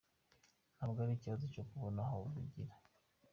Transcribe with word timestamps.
Ntabwo 0.75 0.97
ari 1.03 1.13
ikibazo 1.15 1.43
cyo 1.53 1.63
kubona 1.69 1.99
aho 2.07 2.19
bigira". 2.33 2.73